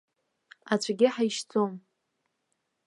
Аӡәгьы 0.73 1.07
ҳаишьӡом. 1.13 1.71